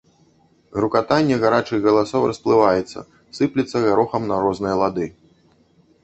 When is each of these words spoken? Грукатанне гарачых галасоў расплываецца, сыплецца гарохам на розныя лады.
Грукатанне 0.77 1.35
гарачых 1.43 1.79
галасоў 1.87 2.21
расплываецца, 2.31 2.99
сыплецца 3.39 3.77
гарохам 3.85 4.21
на 4.31 4.35
розныя 4.47 4.75
лады. 4.81 5.05